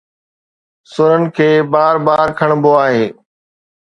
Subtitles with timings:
[0.91, 3.05] سرن تي بار بار کڻبو آهي